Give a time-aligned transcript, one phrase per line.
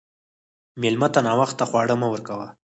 [0.81, 2.47] مېلمه ته ناوخته خواړه مه ورکوه.